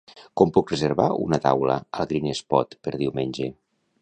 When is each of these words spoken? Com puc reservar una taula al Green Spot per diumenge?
Com 0.39 0.53
puc 0.53 0.71
reservar 0.73 1.05
una 1.25 1.39
taula 1.45 1.75
al 1.99 2.09
Green 2.15 2.35
Spot 2.41 2.77
per 2.89 2.97
diumenge? 3.05 3.53